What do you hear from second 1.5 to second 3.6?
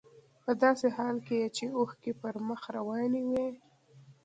چې اوښکې يې پر مخ روانې وې.